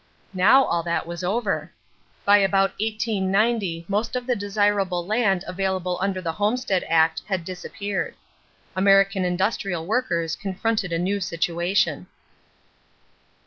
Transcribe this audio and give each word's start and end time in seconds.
Now 0.33 0.63
all 0.63 0.81
that 0.81 1.05
was 1.05 1.23
over. 1.23 1.71
By 2.25 2.39
about 2.39 2.71
1890 2.79 3.85
most 3.87 4.15
of 4.15 4.25
the 4.25 4.35
desirable 4.35 5.05
land 5.05 5.43
available 5.45 5.99
under 6.01 6.19
the 6.23 6.31
Homestead 6.31 6.83
act 6.89 7.21
had 7.27 7.45
disappeared. 7.45 8.15
American 8.75 9.23
industrial 9.25 9.85
workers 9.85 10.35
confronted 10.35 10.91
a 10.91 10.97
new 10.97 11.19
situation. 11.19 12.07